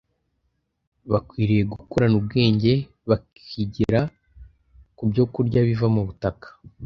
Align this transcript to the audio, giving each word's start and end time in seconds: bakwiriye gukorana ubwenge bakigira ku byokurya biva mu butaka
bakwiriye 1.11 1.63
gukorana 1.73 2.15
ubwenge 2.21 2.73
bakigira 3.09 3.99
ku 4.95 5.03
byokurya 5.09 5.59
biva 5.67 5.87
mu 5.95 6.01
butaka 6.07 6.47